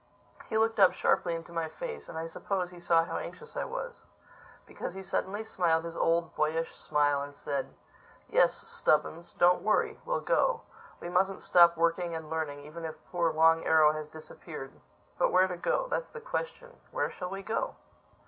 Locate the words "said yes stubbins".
7.35-9.33